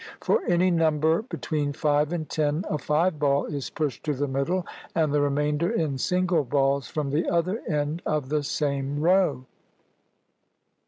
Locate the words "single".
5.99-6.43